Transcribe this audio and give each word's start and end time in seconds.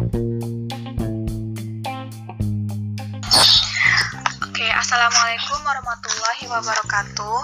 Oke, 0.00 0.08
Assalamualaikum 4.72 5.60
warahmatullahi 5.60 6.48
wabarakatuh. 6.48 7.40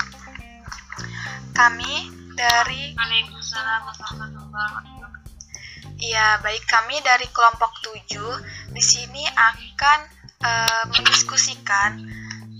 Kami 1.53 1.95
dari 2.33 2.97
Waalaikumsalam 2.97 3.93
warahmatullahi 3.93 4.73
wabarakatuh. 4.73 6.01
Iya, 6.01 6.41
baik 6.41 6.65
kami 6.65 6.97
dari 7.05 7.29
kelompok 7.29 7.77
7 7.93 8.73
di 8.73 8.81
sini 8.81 9.29
akan 9.29 9.99
eh, 10.41 10.85
mendiskusikan 10.97 12.09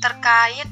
terkait 0.05 0.69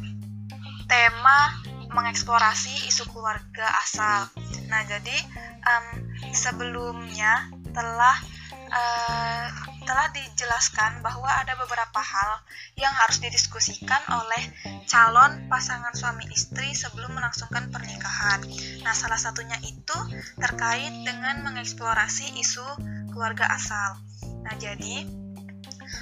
tema 0.85 1.65
mengeksplorasi 1.97 2.93
isu 2.93 3.09
keluarga 3.09 3.73
asal. 3.81 4.29
Nah, 4.69 4.85
jadi 4.85 5.17
em, 5.65 6.13
sebelumnya 6.37 7.49
telah 7.73 8.21
eh, 8.69 9.49
telah 9.85 10.09
dijelaskan 10.17 11.05
bahwa 11.05 11.29
ada 11.29 11.55
beberapa 11.61 12.01
hal 12.01 12.41
yang 12.81 12.93
harus 13.05 13.21
didiskusikan 13.21 14.01
oleh 14.11 14.43
calon 14.89 15.47
pasangan 15.47 15.93
suami 15.93 16.25
istri 16.33 16.73
sebelum 16.73 17.15
melangsungkan 17.15 17.69
pernikahan. 17.69 18.41
Nah, 18.83 18.97
salah 18.97 19.21
satunya 19.21 19.61
itu 19.63 19.99
terkait 20.41 20.93
dengan 21.05 21.45
mengeksplorasi 21.45 22.41
isu 22.41 22.65
keluarga 23.13 23.47
asal. 23.53 24.01
Nah, 24.43 24.57
jadi 24.57 25.05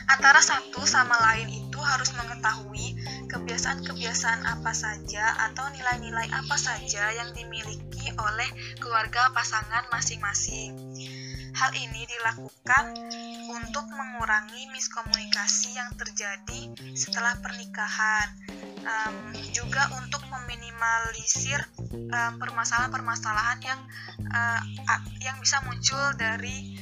antara 0.09 0.41
satu 0.41 0.87
sama 0.87 1.19
lain 1.31 1.51
itu 1.51 1.79
harus 1.83 2.15
mengetahui 2.15 2.97
kebiasaan-kebiasaan 3.29 4.47
apa 4.47 4.73
saja 4.73 5.37
atau 5.51 5.67
nilai-nilai 5.75 6.31
apa 6.31 6.57
saja 6.57 7.13
yang 7.13 7.35
dimiliki 7.35 8.09
oleh 8.17 8.49
keluarga 8.79 9.31
pasangan 9.35 9.89
masing-masing. 9.91 10.75
Hal 11.53 11.71
ini 11.77 12.09
dilakukan 12.09 12.85
untuk 13.53 13.87
mengurangi 13.93 14.73
miskomunikasi 14.73 15.77
yang 15.77 15.93
terjadi 15.95 16.73
setelah 16.97 17.37
pernikahan, 17.39 18.29
Em, 18.83 19.31
juga 19.55 19.87
untuk 19.95 20.27
meminimalisir 20.27 21.63
em, 21.95 22.35
permasalahan-permasalahan 22.35 23.59
yang 23.63 23.81
a- 24.35 25.07
yang 25.23 25.39
bisa 25.39 25.63
muncul 25.63 26.03
dari 26.19 26.75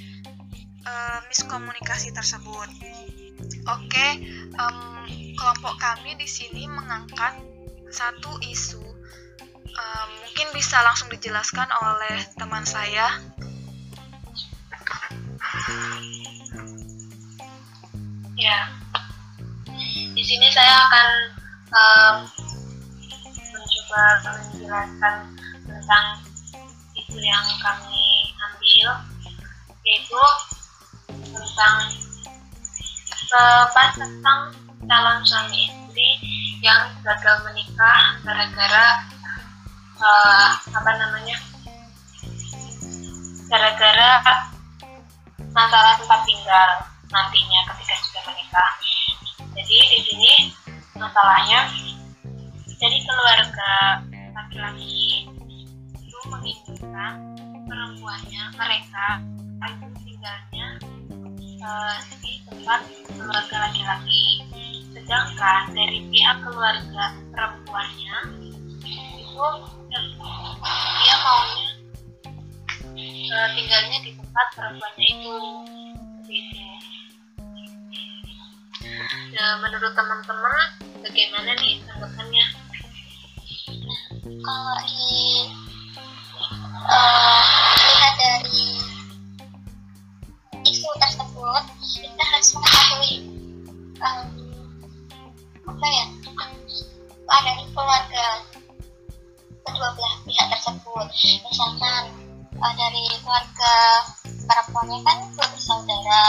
eh, 0.80 1.20
miskomunikasi 1.28 2.08
tersebut. 2.16 2.68
Oke, 3.68 4.06
em, 4.48 4.76
kelompok 5.36 5.76
kami 5.76 6.16
di 6.16 6.24
sini 6.24 6.64
mengangkat 6.72 7.36
satu 7.92 8.40
isu. 8.48 8.80
Em, 9.60 10.08
mungkin 10.24 10.48
bisa 10.56 10.80
langsung 10.80 11.12
dijelaskan 11.12 11.68
oleh 11.84 12.24
teman 12.40 12.64
saya. 12.64 13.12
Ya, 18.40 18.58
di 20.16 20.22
sini 20.24 20.48
saya 20.48 20.72
akan 20.88 21.08
em, 21.68 22.16
mencoba 23.52 24.04
menjelaskan 24.24 25.16
tentang 25.68 26.06
isu 26.96 27.20
yang 27.20 27.44
kami 27.60 28.32
ambil, 28.40 28.88
yaitu 29.84 30.22
tentang 31.12 31.76
bahas 33.76 33.94
tentang 34.00 34.40
calon 34.88 35.20
suami 35.28 35.68
istri 35.68 36.08
yang 36.64 36.88
gagal 37.04 37.36
menikah 37.44 38.16
gara-gara 38.24 38.86
eh, 40.00 40.50
apa 40.72 40.90
namanya 40.96 41.36
gara-gara 43.52 44.49
masalah 45.50 45.98
tempat 45.98 46.20
tinggal 46.26 46.68
nantinya 47.10 47.60
ketika 47.74 47.94
sudah 48.06 48.22
menikah. 48.30 48.70
Jadi 49.50 49.76
di 49.76 49.98
sini 50.06 50.32
masalahnya 50.94 51.66
jadi 52.80 52.98
keluarga 53.04 53.72
laki-laki 54.32 55.28
itu 56.00 56.18
menginginkan 56.32 57.12
perempuannya 57.68 58.42
mereka 58.56 59.06
itu 59.68 59.86
tinggalnya 60.00 60.68
eh, 61.60 61.96
di 62.24 62.32
tempat 62.48 62.80
keluarga 63.12 63.56
laki-laki. 63.68 64.24
Sedangkan 64.96 65.76
dari 65.76 66.08
pihak 66.08 66.38
keluarga 66.46 67.19
perempuannya 74.80 75.06
itu. 75.12 75.36
Nah, 79.30 79.52
menurut 79.60 79.92
teman-teman 79.92 80.66
bagaimana 81.04 81.52
nih 81.60 81.84
tanggapannya? 81.84 82.46
kalau 84.40 84.76
di 84.88 85.46
lihat 87.70 88.14
dari 88.16 88.66
isu 90.64 90.88
tersebut 90.96 91.64
kita 91.80 92.24
harus 92.24 92.48
mengetahui 92.56 93.14
em, 94.00 94.26
apa 95.68 95.86
ya 95.86 96.06
dari 97.30 97.64
keluarga 97.70 98.26
kedua 99.62 99.88
belah 99.94 100.14
pihak 100.26 100.46
tersebut 100.50 101.06
misalkan 101.46 102.02
eh, 102.58 102.72
dari 102.74 103.02
keluarga 103.22 103.74
perempuannya 104.50 104.98
kan 105.06 105.16
dua 105.30 105.46
bersaudara 105.54 106.24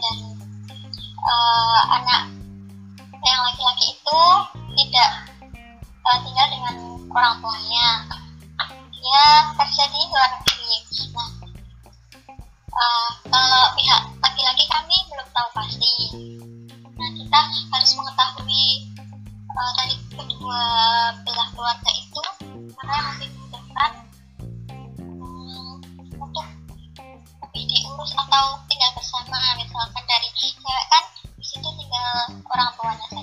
dan 0.00 0.16
eh, 1.20 1.80
anak 2.00 2.22
yang 3.20 3.40
laki-laki 3.44 3.92
itu 3.92 4.20
tidak 4.80 5.10
eh, 5.84 6.18
tinggal 6.24 6.48
dengan 6.48 6.74
orang 7.12 7.36
tuanya. 7.44 7.88
Dia 8.88 9.24
kerja 9.58 9.84
di 9.92 10.00
luar 10.08 10.28
negeri. 10.40 10.76
Nah 11.12 11.30
eh, 12.72 13.10
kalau 13.28 13.64
pihak 13.76 14.02
laki-laki 14.24 14.64
kami 14.72 14.96
belum 15.12 15.28
tahu 15.36 15.48
pasti. 15.52 15.94
Nah 16.96 17.08
kita 17.20 17.40
harus 17.68 17.92
mengetahui 18.00 18.64
eh, 19.36 19.70
dari 19.76 19.94
kedua 20.08 20.62
belah 21.20 21.48
keluarga 21.52 21.92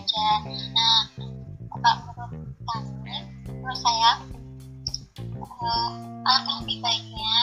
saja 0.10 0.42
nah 0.74 0.98
apa 1.70 1.90
menurut 2.02 2.50
kami 2.66 3.16
menurut 3.46 3.78
saya 3.78 4.18
eh, 5.38 5.90
alangkah 6.26 6.56
lebih 6.66 6.82
baiknya 6.82 7.38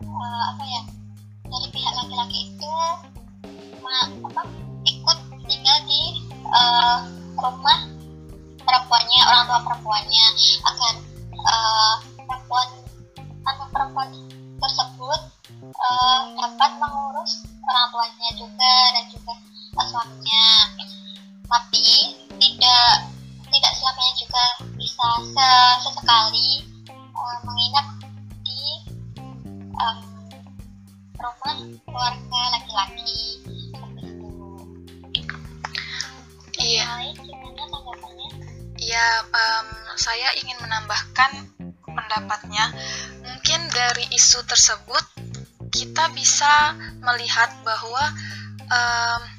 eh, 0.00 0.42
apa 0.56 0.64
ya 0.64 0.82
dari 1.48 1.68
pihak 1.68 1.92
laki-laki 2.00 2.38
itu 2.48 2.72
ma- 3.84 4.12
apa, 4.24 4.42
ikut 4.88 5.18
tinggal 5.44 5.78
di 5.84 6.02
eh, 6.32 6.98
rumah 7.36 7.78
perempuannya 8.64 9.20
orang 9.28 9.44
tua 9.44 9.60
perempuannya 9.68 10.26
agar 10.64 10.94
eh, 11.36 11.94
perempuan 12.24 12.68
anak 13.44 13.68
perempuan 13.68 14.08
tersebut 14.64 15.20
eh, 15.60 16.20
dapat 16.40 16.70
mengurus 16.80 17.44
orang 17.68 17.86
tuanya 17.92 18.30
juga 18.40 18.74
dan 18.96 19.04
tapi 21.48 22.12
tidak 22.36 22.86
tidak 23.48 23.72
selamanya 23.80 24.14
juga 24.20 24.44
bisa 24.76 25.08
se- 25.32 25.76
sesekali 25.88 26.50
eh, 26.92 27.38
menginap 27.48 27.86
di 28.44 28.62
em, 29.56 29.98
rumah 31.16 31.56
keluarga 31.88 32.40
laki-laki 32.52 33.40
seperti 33.48 34.02
itu. 34.12 34.40
Iya. 36.58 36.84
Baik, 36.84 37.16
gimana 37.24 37.62
tanggapannya? 37.72 38.28
Ya, 38.76 39.08
em, 39.24 39.66
saya 39.96 40.28
ingin 40.36 40.58
menambahkan 40.60 41.30
pendapatnya. 41.88 42.64
Mungkin 43.24 43.60
dari 43.72 44.04
isu 44.12 44.44
tersebut 44.44 45.04
kita 45.72 46.12
bisa 46.12 46.76
melihat 47.00 47.48
bahwa 47.64 48.04
em, 48.68 49.37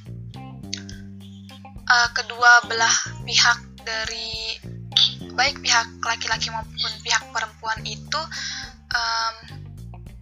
eh, 1.89 2.09
kedua 2.13 2.69
belah 2.69 2.95
pihak 3.25 3.59
dari 3.81 4.57
baik 5.33 5.63
pihak 5.63 5.87
laki-laki 6.03 6.51
maupun 6.51 6.91
pihak 6.99 7.23
perempuan 7.31 7.79
itu 7.87 8.21
em, 8.91 9.35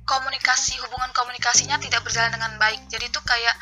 komunikasi 0.08 0.80
hubungan 0.86 1.12
komunikasinya 1.12 1.76
tidak 1.82 2.06
berjalan 2.06 2.32
dengan 2.32 2.56
baik. 2.62 2.80
Jadi 2.88 3.12
itu 3.12 3.20
kayak 3.26 3.56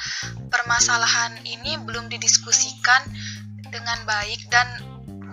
permasalahan 0.53 1.41
ini 1.47 1.81
belum 1.81 2.11
didiskusikan 2.11 3.01
dengan 3.73 3.97
baik 4.05 4.45
dan 4.53 4.67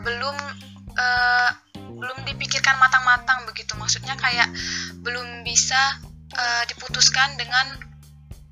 belum 0.02 0.36
eh, 0.96 1.50
belum 1.76 2.18
dipikirkan 2.24 2.80
matang-matang 2.80 3.44
begitu. 3.44 3.76
Maksudnya 3.76 4.16
kayak 4.16 4.48
belum 5.04 5.44
bisa 5.44 6.00
eh, 6.32 6.64
diputuskan 6.72 7.36
dengan 7.36 7.76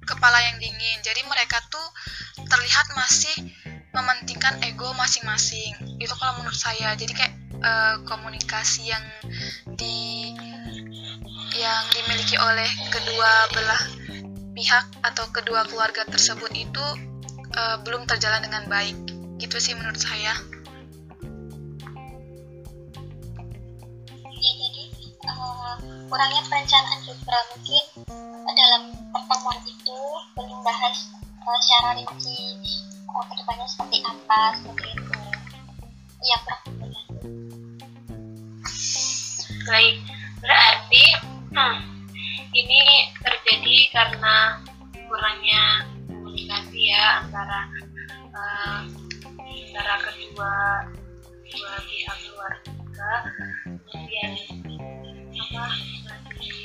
kepala 0.05 0.43
yang 0.43 0.61
dingin. 0.61 0.99
Jadi 1.00 1.25
mereka 1.25 1.62
tuh 1.73 1.87
terlihat 2.44 2.93
masih 2.93 3.34
mementingkan 3.90 4.62
ego 4.66 4.90
masing-masing. 4.94 5.98
Itu 5.98 6.14
kalau 6.19 6.42
menurut 6.42 6.56
saya. 6.56 6.94
Jadi 6.94 7.12
kayak 7.14 7.34
uh, 7.62 7.96
komunikasi 8.06 8.90
yang 8.90 9.04
di 9.75 10.31
yang 11.58 11.84
dimiliki 11.92 12.38
oleh 12.40 12.70
kedua 12.88 13.31
belah 13.52 13.82
pihak 14.54 14.87
atau 15.02 15.25
kedua 15.34 15.66
keluarga 15.69 16.06
tersebut 16.08 16.50
itu 16.54 16.84
uh, 17.58 17.76
belum 17.82 18.06
terjalan 18.06 18.46
dengan 18.46 18.64
baik. 18.70 18.96
Gitu 19.42 19.56
sih 19.58 19.75
menurut 19.75 19.98
saya. 19.98 20.37
Ya, 24.40 24.52
uh, 25.26 25.76
kurangnya 26.08 26.42
perencanaan 26.48 27.00
juga 27.04 27.37
mungkin 27.52 27.84
dalam 28.50 28.82
pertemuan 29.12 29.60
itu 29.69 29.98
belum 30.37 30.60
bahas 30.64 31.12
uh, 31.44 31.58
secara 31.60 31.96
rinci 32.00 32.59
uh, 33.20 33.25
ke 33.28 33.34
depannya 33.37 33.67
seperti 33.69 33.99
apa 34.08 34.40
seperti 34.56 34.88
itu. 34.96 35.12
Iya, 36.20 36.37
Prof. 36.44 36.64
Baik, 39.69 39.96
berarti 40.40 41.05
hmm, 41.52 41.76
ini 42.56 42.81
terjadi 43.20 43.76
karena 43.93 44.37
kurangnya 45.05 45.84
komunikasi 46.08 46.81
ya 46.88 47.25
antara 47.25 47.61
uh, 48.32 48.81
antara 49.44 49.94
kedua 50.00 50.52
kedua 51.44 51.73
pihak 51.84 52.19
keluarga 52.25 53.12
kemudian 53.90 54.32
apa 55.31 55.64
masih 56.08 56.56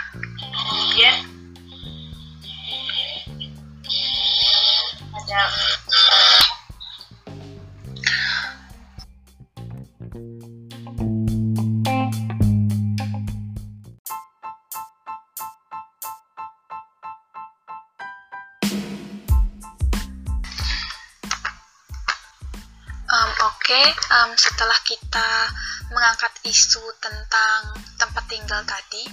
okay. 23.66 23.90
um, 24.14 24.32
setelah 24.38 24.78
kita 24.86 25.50
mengangkat 25.90 26.30
isu 26.46 26.86
tentang 27.02 27.74
tempat 27.98 28.22
tinggal 28.30 28.62
tadi, 28.62 29.10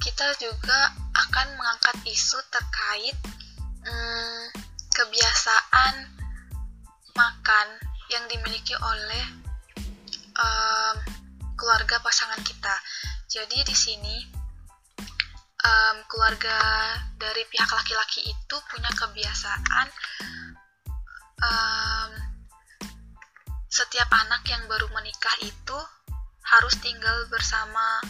kita 0.00 0.32
juga 0.40 0.96
akan 1.12 1.46
mengangkat 1.60 2.00
isu 2.08 2.40
terkait 2.48 3.16
um, 3.84 4.48
kebiasaan 4.96 6.08
makan 7.12 7.66
yang 8.08 8.24
dimiliki 8.32 8.72
oleh 8.80 9.24
um, 10.40 10.96
keluarga 11.52 12.00
pasangan 12.00 12.40
kita. 12.40 12.72
Jadi 13.28 13.60
di 13.60 13.76
sini 13.76 14.16
um, 15.68 15.96
keluarga 16.08 16.56
dari 17.20 17.44
pihak 17.44 17.68
laki-laki 17.68 18.24
itu 18.24 18.56
punya 18.72 18.88
kebiasaan 18.96 19.86
um, 21.44 22.21
setiap 23.72 24.12
anak 24.12 24.44
yang 24.52 24.68
baru 24.68 24.84
menikah 24.92 25.32
itu 25.40 25.78
harus 26.44 26.76
tinggal 26.84 27.24
bersama 27.32 28.04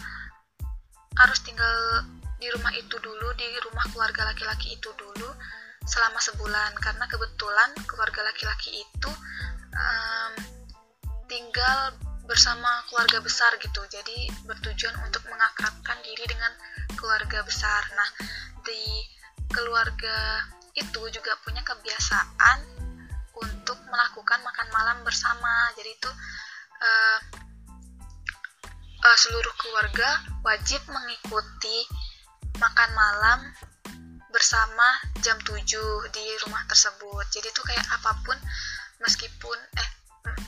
harus 1.15 1.39
tinggal 1.45 2.03
di 2.35 2.51
rumah 2.51 2.75
itu 2.75 2.99
dulu 2.99 3.31
di 3.39 3.47
rumah 3.63 3.87
keluarga 3.95 4.27
laki-laki 4.27 4.75
itu 4.75 4.91
dulu 4.99 5.31
selama 5.87 6.19
sebulan. 6.19 6.75
Karena 6.83 7.07
kebetulan 7.07 7.71
keluarga 7.87 8.27
laki-laki 8.27 8.83
itu 8.83 9.11
um, 9.71 10.33
tinggal 11.31 11.95
bersama 12.27 12.83
keluarga 12.91 13.23
besar 13.23 13.55
gitu. 13.63 13.79
Jadi 13.87 14.27
bertujuan 14.43 14.99
untuk 15.07 15.23
mengakrabkan 15.31 16.03
diri 16.03 16.27
dengan 16.27 16.51
keluarga 16.99 17.39
besar. 17.47 17.87
Nah 17.95 18.09
di 18.67 18.83
keluarga 19.47 20.43
itu 20.75 21.01
juga 21.13 21.37
punya 21.45 21.61
kebiasaan 21.61 22.72
melakukan 23.93 24.41
makan 24.41 24.67
malam 24.73 24.97
bersama. 25.05 25.69
Jadi 25.77 25.93
itu 25.93 26.09
uh, 26.81 27.19
uh, 29.05 29.17
seluruh 29.21 29.53
keluarga 29.61 30.25
wajib 30.41 30.81
mengikuti 30.89 31.85
makan 32.57 32.89
malam 32.97 33.39
bersama 34.33 34.97
jam 35.21 35.37
7 35.45 35.61
di 36.09 36.25
rumah 36.41 36.65
tersebut. 36.65 37.25
Jadi 37.29 37.53
itu 37.53 37.61
kayak 37.61 37.85
apa 37.93 38.17
pun 38.25 38.37
meskipun 39.05 39.57
eh 39.77 39.89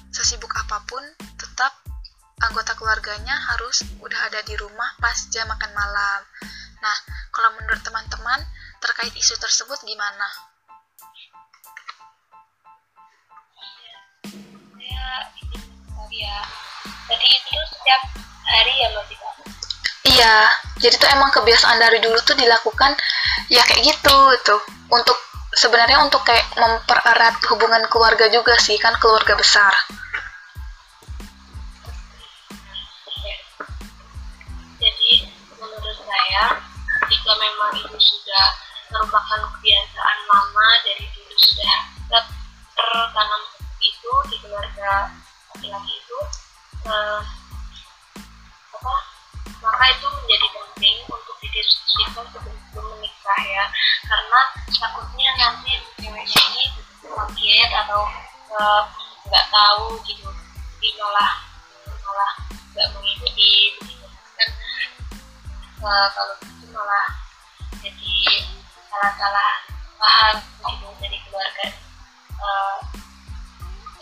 sesibuk 0.10 0.50
apa 0.58 0.82
pun 0.90 1.04
tetap 1.38 1.76
anggota 2.42 2.74
keluarganya 2.74 3.36
harus 3.54 3.86
udah 4.02 4.20
ada 4.32 4.42
di 4.42 4.58
rumah 4.58 4.90
pas 4.98 5.16
jam 5.30 5.46
makan 5.46 5.72
malam. 5.78 6.22
Nah 6.82 6.98
kalau 7.30 7.54
menurut 7.62 7.84
teman-teman 7.86 8.42
terkait 8.82 9.14
isu 9.14 9.38
tersebut 9.38 9.78
gimana? 9.86 10.55
Ya 16.16 16.38
jadi 17.06 17.26
itu 17.28 17.60
setiap 17.70 18.02
hari 18.46 18.74
ya 18.82 18.88
mbak 18.94 19.06
Tika 19.10 19.30
iya. 20.16 20.38
Jadi 20.76 20.96
tuh 21.00 21.10
emang 21.12 21.32
kebiasaan 21.32 21.78
dari 21.80 22.00
dulu 22.04 22.18
tuh 22.24 22.36
dilakukan 22.36 22.96
ya 23.52 23.62
kayak 23.68 23.84
gitu 23.84 24.16
itu. 24.32 24.56
Untuk 24.92 25.18
sebenarnya 25.56 26.04
untuk 26.04 26.22
kayak 26.28 26.46
mempererat 26.56 27.36
hubungan 27.52 27.84
keluarga 27.88 28.28
juga 28.32 28.56
sih 28.60 28.76
kan 28.80 28.96
keluarga 29.00 29.36
besar. 29.40 29.72
Jadi 34.80 35.12
menurut 35.58 35.98
saya 36.04 36.44
jika 37.08 37.32
memang 37.40 37.72
itu 37.80 37.98
sudah 37.98 38.46
merupakan 38.92 39.40
kebiasaan 39.58 40.20
lama 40.28 40.68
dari 40.84 41.06
dulu 41.12 41.36
sudah 41.40 41.76
tertanam 42.76 43.55
itu 43.86 44.12
di 44.34 44.38
keluarga 44.42 45.14
laki-laki 45.54 45.94
itu 45.94 46.20
uh, 46.90 47.22
apa 48.76 48.94
maka 49.62 49.84
itu 49.90 50.06
menjadi 50.06 50.48
penting 50.52 50.98
untuk 51.10 51.36
didiskusikan 51.42 52.26
sebelum 52.30 52.86
menikah 52.98 53.42
ya. 53.50 53.66
Karena 54.06 54.40
takutnya 54.70 55.32
nanti 55.42 55.74
ceweknya 55.98 56.42
ini 56.54 56.66
kaget 57.06 57.72
atau 57.86 58.02
eh, 58.54 58.84
nggak 59.26 59.46
uh, 59.48 59.52
tahu 59.54 59.86
gitu 60.06 60.30
jadi 60.78 60.90
malah 61.02 61.32
malah 62.06 62.32
nggak 62.74 62.88
mengikuti 62.94 63.74
begitu. 63.82 64.06
Kan 64.38 64.50
uh, 65.82 66.08
kalau 66.14 66.36
itu 66.46 66.66
malah 66.70 67.08
jadi 67.82 68.14
salah-salah 68.92 69.52
paham 69.98 70.36
gitu 70.70 70.88
dari 71.02 71.18
keluarga 71.26 71.66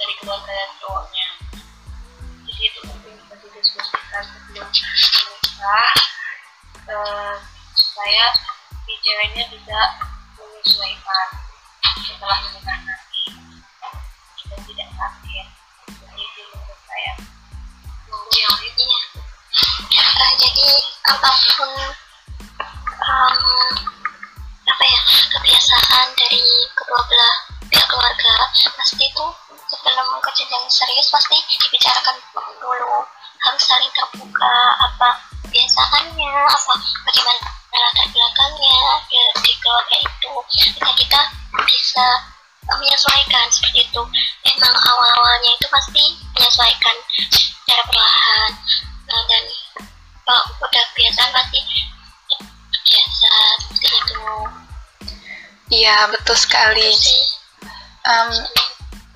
dari 0.04 0.20
keluarga 0.20 0.52
cowoknya. 0.84 1.28
Jadi 2.44 2.62
itu 2.68 2.80
penting 2.84 3.16
kita 3.24 3.36
didiskusikan 3.40 4.24
sebelum 4.36 4.68
menikah 4.68 5.92
uh, 6.92 7.36
supaya 7.72 8.26
si 8.84 8.94
ceweknya 9.00 9.48
bisa 9.48 9.80
menyesuaikan 10.36 11.28
setelah 12.04 12.38
menikah 12.44 12.78
nanti. 12.84 13.24
Dan 14.44 14.60
tidak 14.68 14.90
sakit 14.92 15.48
seperti 15.88 16.20
itu 16.20 16.42
menurut 16.52 16.80
saya. 16.84 17.14
Nunggu 18.12 18.36
yang 18.44 18.56
lainnya 18.60 19.00
uh, 20.20 20.32
jadi 20.36 20.68
apa 21.16 21.30
pun 21.32 21.72
bagaimana 37.08 37.54
latar 37.74 38.08
belakangnya 38.14 38.78
di, 39.10 39.18
di 39.42 39.54
keluarga 39.60 39.98
itu 39.98 40.34
sehingga 40.54 40.92
kita 40.94 41.22
bisa 41.66 42.08
menyesuaikan 42.64 43.46
seperti 43.52 43.86
itu. 43.90 44.02
Emang 44.48 44.74
awal-awalnya 44.74 45.52
itu 45.52 45.68
pasti 45.68 46.04
menyesuaikan 46.38 46.96
secara 47.32 47.84
perlahan 47.90 48.52
nah, 49.10 49.24
dan 49.28 49.44
kalau 50.24 50.44
udah 50.64 50.84
kebiasaan 50.94 51.32
pasti 51.34 51.60
biasa 52.84 53.32
seperti 53.68 53.88
itu. 53.90 54.24
Iya 55.74 55.98
betul 56.14 56.38
sekali. 56.38 56.92
Um, 58.04 58.30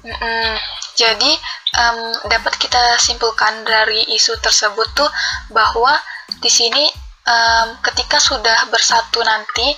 mm 0.08 0.16
-mm. 0.16 0.52
Jadi 0.98 1.32
um, 1.78 2.00
dapat 2.26 2.58
kita 2.58 2.98
simpulkan 2.98 3.62
dari 3.62 4.02
isu 4.18 4.34
tersebut 4.42 4.90
tuh 4.98 5.10
bahwa 5.54 5.94
di 6.42 6.50
sini 6.50 6.90
um, 7.28 7.68
ketika 7.84 8.18
sudah 8.18 8.72
bersatu 8.72 9.20
nanti, 9.22 9.76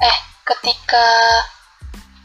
eh 0.00 0.16
ketika 0.48 1.06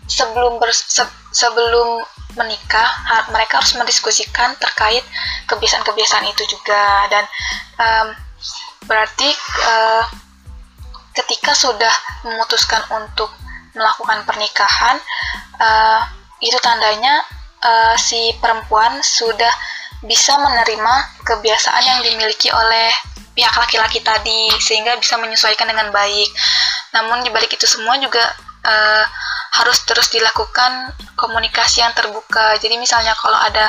sebelum 0.07 0.57
ber, 0.57 0.71
se, 0.71 1.03
sebelum 1.35 2.01
menikah 2.35 2.89
mereka 3.31 3.63
harus 3.63 3.75
mendiskusikan 3.79 4.55
terkait 4.59 5.03
kebiasaan-kebiasaan 5.47 6.25
itu 6.27 6.43
juga. 6.47 7.07
Dan 7.11 7.23
um, 7.79 8.07
berarti 8.87 9.29
uh, 9.67 10.03
ketika 11.15 11.55
sudah 11.55 11.91
memutuskan 12.27 12.83
untuk 12.91 13.31
melakukan 13.75 14.23
pernikahan 14.23 14.99
uh, 15.59 16.01
itu 16.39 16.55
tandanya 16.59 17.23
uh, 17.63 17.95
si 17.95 18.35
perempuan 18.39 18.99
sudah 19.03 19.51
bisa 20.03 20.37
menerima 20.37 21.23
kebiasaan 21.23 21.83
yang 21.83 21.99
dimiliki 22.03 22.51
oleh 22.51 22.91
pihak 23.35 23.55
laki-laki 23.59 23.99
tadi 23.99 24.49
sehingga 24.63 24.95
bisa 24.95 25.19
menyesuaikan 25.19 25.67
dengan 25.67 25.91
baik. 25.91 26.31
Namun 26.95 27.21
dibalik 27.27 27.51
itu 27.51 27.67
semua 27.67 27.99
juga 27.99 28.23
uh, 28.63 29.03
harus 29.61 29.83
terus 29.83 30.07
dilakukan 30.09 30.95
komunikasi 31.19 31.83
yang 31.83 31.91
terbuka. 31.91 32.55
Jadi 32.57 32.79
misalnya 32.79 33.11
kalau 33.19 33.35
ada 33.35 33.67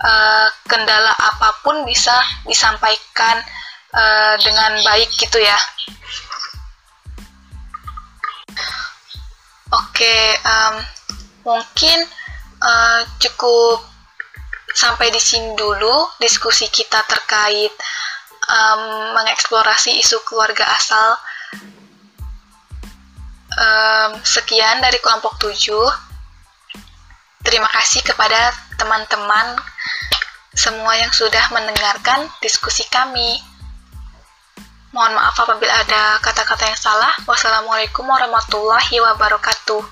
uh, 0.00 0.48
kendala 0.70 1.10
apa 1.10 1.58
pun 1.66 1.82
bisa 1.82 2.14
disampaikan 2.46 3.42
uh, 3.94 4.34
dengan 4.38 4.78
baik 4.86 5.10
gitu 5.18 5.42
ya. 5.42 5.58
Oke, 9.70 10.02
okay, 10.02 10.34
um, 10.42 10.74
mungkin 11.46 11.98
uh, 12.58 13.06
cukup 13.22 13.86
sampai 14.74 15.14
di 15.14 15.22
sini 15.22 15.54
dulu 15.54 16.10
diskusi 16.18 16.66
kita 16.70 17.02
terkait 17.06 17.70
um, 18.50 19.14
mengeksplorasi 19.14 20.02
isu 20.02 20.18
keluarga 20.26 20.66
asal. 20.74 21.16
Um, 23.50 24.10
sekian 24.22 24.82
dari 24.82 24.98
kelompok 25.02 25.38
7. 25.42 25.54
Terima 27.46 27.66
kasih 27.72 28.04
kepada 28.04 28.52
teman-teman 28.78 29.58
semua 30.54 30.92
yang 30.98 31.10
sudah 31.14 31.50
mendengarkan 31.54 32.28
diskusi 32.42 32.84
kami. 32.90 33.40
Mohon 34.90 35.22
maaf 35.22 35.38
apabila 35.38 35.70
ada 35.70 36.18
kata-kata 36.18 36.66
yang 36.66 36.78
salah. 36.78 37.14
Wassalamualaikum 37.22 38.02
warahmatullahi 38.02 38.98
wabarakatuh. 38.98 39.82